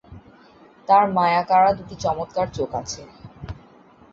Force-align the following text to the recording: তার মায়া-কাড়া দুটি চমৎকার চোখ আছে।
তার 0.87 1.03
মায়া-কাড়া 1.11 1.71
দুটি 1.77 1.95
চমৎকার 2.03 2.47
চোখ 2.51 2.69
আছে। 2.81 3.01